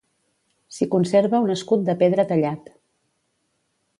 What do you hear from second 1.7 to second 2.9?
de pedra tallat.